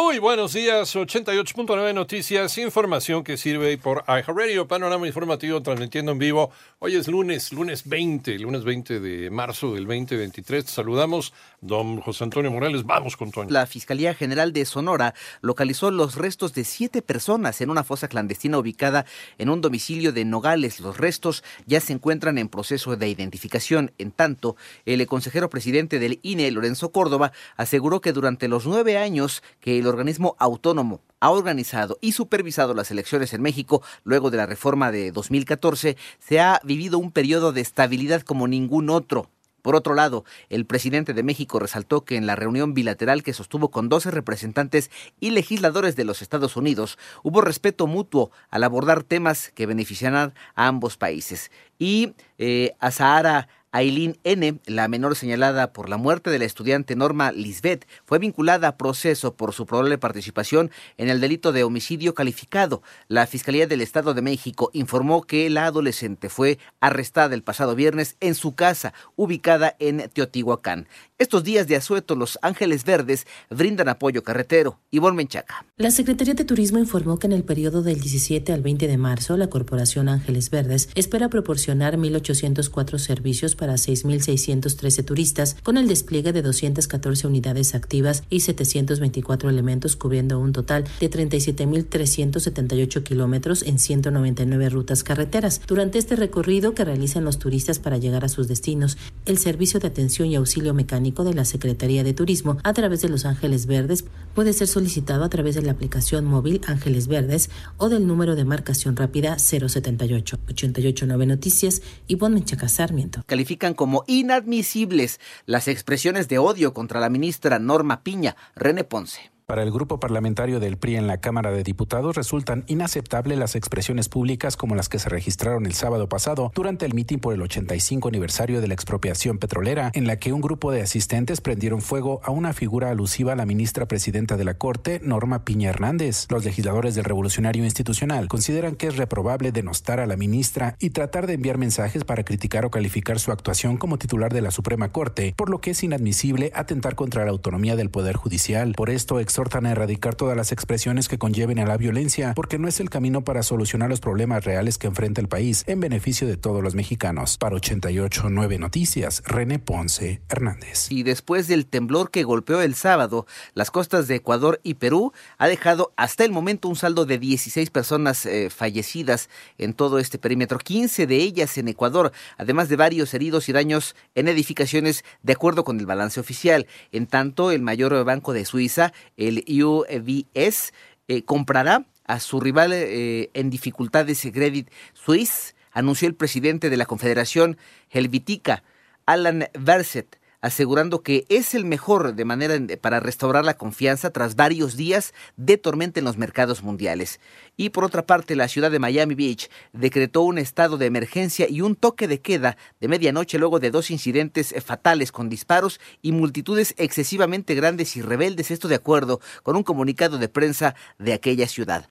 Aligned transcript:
Muy 0.00 0.20
buenos 0.20 0.52
días, 0.52 0.94
88.9 0.94 1.92
Noticias, 1.92 2.56
información 2.58 3.24
que 3.24 3.36
sirve 3.36 3.76
por 3.78 4.04
iHeartRadio, 4.06 4.68
panorama 4.68 5.08
informativo 5.08 5.60
transmitiendo 5.60 6.12
en 6.12 6.20
vivo. 6.20 6.52
Hoy 6.78 6.94
es 6.94 7.08
lunes, 7.08 7.52
lunes 7.52 7.82
20, 7.84 8.38
lunes 8.38 8.62
20 8.62 9.00
de 9.00 9.28
marzo 9.28 9.74
del 9.74 9.86
2023. 9.86 10.70
Saludamos, 10.70 11.34
don 11.60 12.00
José 12.00 12.22
Antonio 12.22 12.52
Morales. 12.52 12.84
Vamos 12.84 13.16
con 13.16 13.32
Toño. 13.32 13.50
La 13.50 13.66
Fiscalía 13.66 14.14
General 14.14 14.52
de 14.52 14.64
Sonora 14.66 15.14
localizó 15.40 15.90
los 15.90 16.14
restos 16.14 16.54
de 16.54 16.62
siete 16.62 17.02
personas 17.02 17.60
en 17.60 17.68
una 17.68 17.82
fosa 17.82 18.06
clandestina 18.06 18.56
ubicada 18.56 19.04
en 19.36 19.48
un 19.48 19.60
domicilio 19.60 20.12
de 20.12 20.24
Nogales. 20.24 20.78
Los 20.78 20.96
restos 20.96 21.42
ya 21.66 21.80
se 21.80 21.92
encuentran 21.92 22.38
en 22.38 22.48
proceso 22.48 22.94
de 22.94 23.08
identificación. 23.08 23.90
En 23.98 24.12
tanto, 24.12 24.54
el 24.86 25.04
consejero 25.08 25.50
presidente 25.50 25.98
del 25.98 26.20
INE, 26.22 26.52
Lorenzo 26.52 26.92
Córdoba, 26.92 27.32
aseguró 27.56 28.00
que 28.00 28.12
durante 28.12 28.46
los 28.46 28.64
nueve 28.64 28.96
años 28.96 29.42
que 29.58 29.80
el 29.80 29.87
organismo 29.88 30.36
autónomo 30.38 31.00
ha 31.20 31.30
organizado 31.30 31.98
y 32.00 32.12
supervisado 32.12 32.74
las 32.74 32.90
elecciones 32.90 33.32
en 33.32 33.42
México 33.42 33.82
luego 34.04 34.30
de 34.30 34.36
la 34.36 34.46
reforma 34.46 34.92
de 34.92 35.10
2014, 35.10 35.96
se 36.18 36.40
ha 36.40 36.60
vivido 36.64 36.98
un 36.98 37.12
periodo 37.12 37.52
de 37.52 37.60
estabilidad 37.60 38.22
como 38.22 38.46
ningún 38.46 38.90
otro. 38.90 39.30
Por 39.62 39.74
otro 39.74 39.94
lado, 39.94 40.24
el 40.48 40.66
presidente 40.66 41.12
de 41.12 41.22
México 41.22 41.58
resaltó 41.58 42.04
que 42.04 42.16
en 42.16 42.26
la 42.26 42.36
reunión 42.36 42.74
bilateral 42.74 43.22
que 43.22 43.34
sostuvo 43.34 43.70
con 43.70 43.88
12 43.88 44.10
representantes 44.12 44.90
y 45.20 45.30
legisladores 45.30 45.96
de 45.96 46.04
los 46.04 46.22
Estados 46.22 46.56
Unidos 46.56 46.96
hubo 47.22 47.40
respeto 47.40 47.86
mutuo 47.86 48.30
al 48.50 48.64
abordar 48.64 49.02
temas 49.02 49.50
que 49.54 49.66
beneficiarán 49.66 50.32
a 50.54 50.68
ambos 50.68 50.96
países. 50.96 51.50
Y 51.78 52.14
eh, 52.38 52.76
a 52.78 52.90
Sahara 52.90 53.48
Aileen 53.72 54.18
N., 54.24 54.58
la 54.66 54.88
menor 54.88 55.16
señalada 55.16 55.72
por 55.72 55.88
la 55.88 55.96
muerte 55.96 56.30
de 56.30 56.38
la 56.38 56.44
estudiante 56.44 56.96
Norma 56.96 57.32
Lisbeth, 57.32 57.86
fue 58.04 58.18
vinculada 58.18 58.68
a 58.68 58.76
proceso 58.76 59.34
por 59.34 59.52
su 59.52 59.66
probable 59.66 59.98
participación 59.98 60.70
en 60.96 61.08
el 61.08 61.20
delito 61.20 61.52
de 61.52 61.64
homicidio 61.64 62.14
calificado. 62.14 62.82
La 63.08 63.26
Fiscalía 63.26 63.66
del 63.66 63.80
Estado 63.80 64.14
de 64.14 64.22
México 64.22 64.70
informó 64.72 65.22
que 65.22 65.50
la 65.50 65.66
adolescente 65.66 66.28
fue 66.28 66.58
arrestada 66.80 67.34
el 67.34 67.42
pasado 67.42 67.74
viernes 67.74 68.16
en 68.20 68.34
su 68.34 68.54
casa, 68.54 68.94
ubicada 69.16 69.76
en 69.78 70.08
Teotihuacán. 70.10 70.88
Estos 71.18 71.42
días 71.42 71.66
de 71.66 71.76
asueto, 71.76 72.14
los 72.14 72.38
Ángeles 72.42 72.84
Verdes 72.84 73.26
brindan 73.50 73.88
apoyo 73.88 74.22
carretero. 74.22 74.78
Ivonne 74.90 75.16
Menchaca. 75.16 75.66
La 75.76 75.90
Secretaría 75.90 76.34
de 76.34 76.44
Turismo 76.44 76.78
informó 76.78 77.18
que 77.18 77.26
en 77.26 77.32
el 77.32 77.42
periodo 77.42 77.82
del 77.82 78.00
17 78.00 78.52
al 78.52 78.62
20 78.62 78.86
de 78.86 78.96
marzo, 78.96 79.36
la 79.36 79.48
Corporación 79.48 80.08
Ángeles 80.08 80.50
Verdes 80.50 80.88
espera 80.94 81.28
proporcionar 81.28 81.96
1.804 81.96 82.98
servicios 82.98 83.56
para 83.58 83.74
6.613 83.74 85.04
turistas, 85.04 85.56
con 85.62 85.76
el 85.76 85.86
despliegue 85.86 86.32
de 86.32 86.40
214 86.40 87.26
unidades 87.26 87.74
activas 87.74 88.22
y 88.30 88.40
724 88.40 89.50
elementos, 89.50 89.96
cubriendo 89.96 90.38
un 90.38 90.52
total 90.52 90.84
de 91.00 91.10
37.378 91.10 93.02
kilómetros 93.02 93.62
en 93.62 93.78
199 93.78 94.70
rutas 94.70 95.04
carreteras. 95.04 95.60
Durante 95.66 95.98
este 95.98 96.16
recorrido 96.16 96.72
que 96.72 96.86
realizan 96.86 97.24
los 97.24 97.38
turistas 97.38 97.78
para 97.78 97.98
llegar 97.98 98.24
a 98.24 98.30
sus 98.30 98.48
destinos, 98.48 98.96
el 99.26 99.36
Servicio 99.36 99.80
de 99.80 99.88
Atención 99.88 100.28
y 100.28 100.36
Auxilio 100.36 100.72
Mecánico 100.72 101.24
de 101.24 101.34
la 101.34 101.44
Secretaría 101.44 102.04
de 102.04 102.14
Turismo 102.14 102.56
a 102.62 102.72
través 102.72 103.02
de 103.02 103.08
Los 103.08 103.24
Ángeles 103.24 103.66
Verdes 103.66 104.04
puede 104.34 104.52
ser 104.52 104.68
solicitado 104.68 105.24
a 105.24 105.28
través 105.28 105.54
de 105.56 105.62
la 105.62 105.72
aplicación 105.72 106.24
móvil 106.24 106.60
Ángeles 106.66 107.08
Verdes 107.08 107.50
o 107.76 107.88
del 107.88 108.06
número 108.06 108.36
de 108.36 108.44
marcación 108.44 108.96
rápida 108.96 109.38
078 109.38 110.38
889 110.48 111.26
Noticias 111.26 111.82
y 112.06 112.16
Menchaca 112.16 112.68
Sarmiento 112.68 113.24
como 113.74 114.04
inadmisibles 114.06 115.20
las 115.46 115.68
expresiones 115.68 116.28
de 116.28 116.38
odio 116.38 116.74
contra 116.74 117.00
la 117.00 117.08
ministra 117.08 117.58
Norma 117.58 118.02
Piña, 118.02 118.36
René 118.54 118.84
Ponce. 118.84 119.30
Para 119.48 119.62
el 119.62 119.72
grupo 119.72 119.98
parlamentario 119.98 120.60
del 120.60 120.76
PRI 120.76 120.96
en 120.96 121.06
la 121.06 121.22
Cámara 121.22 121.50
de 121.50 121.62
Diputados 121.62 122.14
resultan 122.16 122.64
inaceptables 122.66 123.38
las 123.38 123.54
expresiones 123.54 124.10
públicas 124.10 124.58
como 124.58 124.74
las 124.74 124.90
que 124.90 124.98
se 124.98 125.08
registraron 125.08 125.64
el 125.64 125.72
sábado 125.72 126.06
pasado 126.06 126.52
durante 126.54 126.84
el 126.84 126.92
mitin 126.92 127.18
por 127.18 127.32
el 127.32 127.40
85 127.40 128.08
aniversario 128.08 128.60
de 128.60 128.68
la 128.68 128.74
expropiación 128.74 129.38
petrolera, 129.38 129.90
en 129.94 130.06
la 130.06 130.18
que 130.18 130.34
un 130.34 130.42
grupo 130.42 130.70
de 130.70 130.82
asistentes 130.82 131.40
prendieron 131.40 131.80
fuego 131.80 132.20
a 132.24 132.30
una 132.30 132.52
figura 132.52 132.90
alusiva 132.90 133.32
a 133.32 133.36
la 133.36 133.46
ministra 133.46 133.88
presidenta 133.88 134.36
de 134.36 134.44
la 134.44 134.58
Corte, 134.58 135.00
Norma 135.02 135.46
Piña 135.46 135.70
Hernández. 135.70 136.26
Los 136.28 136.44
legisladores 136.44 136.94
del 136.94 137.04
Revolucionario 137.04 137.64
Institucional 137.64 138.28
consideran 138.28 138.76
que 138.76 138.88
es 138.88 138.98
reprobable 138.98 139.50
denostar 139.50 139.98
a 139.98 140.06
la 140.06 140.18
ministra 140.18 140.76
y 140.78 140.90
tratar 140.90 141.26
de 141.26 141.32
enviar 141.32 141.56
mensajes 141.56 142.04
para 142.04 142.22
criticar 142.22 142.66
o 142.66 142.70
calificar 142.70 143.18
su 143.18 143.32
actuación 143.32 143.78
como 143.78 143.96
titular 143.96 144.30
de 144.30 144.42
la 144.42 144.50
Suprema 144.50 144.92
Corte, 144.92 145.32
por 145.38 145.48
lo 145.48 145.62
que 145.62 145.70
es 145.70 145.82
inadmisible 145.82 146.52
atentar 146.54 146.96
contra 146.96 147.24
la 147.24 147.30
autonomía 147.30 147.76
del 147.76 147.88
Poder 147.88 148.16
Judicial. 148.16 148.74
Por 148.76 148.90
esto, 148.90 149.20
exhortan 149.38 149.66
a 149.66 149.70
erradicar 149.70 150.16
todas 150.16 150.36
las 150.36 150.50
expresiones 150.50 151.06
que 151.06 151.16
conlleven 151.16 151.60
a 151.60 151.64
la 151.64 151.76
violencia, 151.76 152.32
porque 152.34 152.58
no 152.58 152.66
es 152.66 152.80
el 152.80 152.90
camino 152.90 153.22
para 153.22 153.44
solucionar 153.44 153.88
los 153.88 154.00
problemas 154.00 154.44
reales 154.44 154.78
que 154.78 154.88
enfrenta 154.88 155.20
el 155.20 155.28
país 155.28 155.62
en 155.68 155.78
beneficio 155.78 156.26
de 156.26 156.36
todos 156.36 156.60
los 156.60 156.74
mexicanos. 156.74 157.38
Para 157.38 157.54
889 157.54 158.58
Noticias, 158.58 159.22
René 159.24 159.60
Ponce 159.60 160.22
Hernández. 160.28 160.90
Y 160.90 161.04
después 161.04 161.46
del 161.46 161.66
temblor 161.66 162.10
que 162.10 162.24
golpeó 162.24 162.62
el 162.62 162.74
sábado 162.74 163.28
las 163.54 163.70
costas 163.70 164.08
de 164.08 164.16
Ecuador 164.16 164.58
y 164.64 164.74
Perú, 164.74 165.12
ha 165.36 165.46
dejado 165.46 165.92
hasta 165.96 166.24
el 166.24 166.32
momento 166.32 166.68
un 166.68 166.74
saldo 166.74 167.06
de 167.06 167.20
16 167.20 167.70
personas 167.70 168.26
eh, 168.26 168.50
fallecidas 168.50 169.30
en 169.56 169.72
todo 169.72 170.00
este 170.00 170.18
perímetro, 170.18 170.58
15 170.58 171.06
de 171.06 171.14
ellas 171.14 171.56
en 171.58 171.68
Ecuador, 171.68 172.10
además 172.38 172.68
de 172.68 172.74
varios 172.74 173.14
heridos 173.14 173.48
y 173.48 173.52
daños 173.52 173.94
en 174.16 174.26
edificaciones, 174.26 175.04
de 175.22 175.34
acuerdo 175.34 175.62
con 175.62 175.78
el 175.78 175.86
balance 175.86 176.18
oficial. 176.18 176.66
En 176.90 177.06
tanto, 177.06 177.52
el 177.52 177.62
mayor 177.62 178.04
banco 178.04 178.32
de 178.32 178.44
Suiza, 178.44 178.92
el 179.16 179.27
UBS 179.36 180.72
eh, 181.08 181.22
comprará 181.22 181.86
a 182.04 182.20
su 182.20 182.40
rival 182.40 182.72
eh, 182.72 183.30
en 183.34 183.50
dificultades 183.50 184.26
Credit 184.32 184.70
Suisse, 184.94 185.54
anunció 185.72 186.08
el 186.08 186.14
presidente 186.14 186.70
de 186.70 186.76
la 186.76 186.86
Confederación 186.86 187.58
Helvitica, 187.90 188.62
Alan 189.06 189.48
Verset 189.58 190.17
asegurando 190.40 191.02
que 191.02 191.24
es 191.28 191.54
el 191.54 191.64
mejor 191.64 192.14
de 192.14 192.24
manera 192.24 192.56
para 192.80 193.00
restaurar 193.00 193.44
la 193.44 193.56
confianza 193.56 194.10
tras 194.10 194.36
varios 194.36 194.76
días 194.76 195.14
de 195.36 195.58
tormenta 195.58 196.00
en 196.00 196.04
los 196.04 196.16
mercados 196.16 196.62
mundiales. 196.62 197.20
Y 197.56 197.70
por 197.70 197.84
otra 197.84 198.06
parte, 198.06 198.36
la 198.36 198.48
ciudad 198.48 198.70
de 198.70 198.78
Miami 198.78 199.14
Beach 199.14 199.50
decretó 199.72 200.22
un 200.22 200.38
estado 200.38 200.78
de 200.78 200.86
emergencia 200.86 201.46
y 201.48 201.60
un 201.60 201.76
toque 201.76 202.08
de 202.08 202.20
queda 202.20 202.56
de 202.80 202.88
medianoche 202.88 203.38
luego 203.38 203.60
de 203.60 203.70
dos 203.70 203.90
incidentes 203.90 204.54
fatales 204.64 205.12
con 205.12 205.28
disparos 205.28 205.80
y 206.02 206.12
multitudes 206.12 206.74
excesivamente 206.78 207.54
grandes 207.54 207.96
y 207.96 208.02
rebeldes, 208.02 208.50
esto 208.50 208.68
de 208.68 208.76
acuerdo 208.76 209.20
con 209.42 209.56
un 209.56 209.62
comunicado 209.62 210.18
de 210.18 210.28
prensa 210.28 210.74
de 210.98 211.12
aquella 211.12 211.46
ciudad. 211.46 211.86